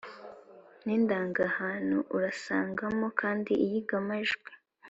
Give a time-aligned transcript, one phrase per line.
[0.85, 1.97] n’indangahantu.
[2.15, 4.51] Urasangamo kandi iyigamajwi,